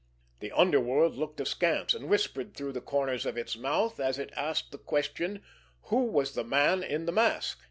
The 0.39 0.51
underworld 0.53 1.15
looked 1.15 1.39
askance 1.41 1.93
and 1.93 2.09
whispered 2.09 2.55
through 2.57 2.71
the 2.71 2.81
corners 2.81 3.23
of 3.23 3.37
its 3.37 3.55
mouth 3.55 3.99
as 3.99 4.17
it 4.17 4.31
asked 4.35 4.71
the 4.71 4.79
question: 4.79 5.43
Who 5.89 6.05
was 6.05 6.33
the 6.33 6.43
man 6.43 6.81
in 6.81 7.05
the 7.05 7.11
mask? 7.11 7.59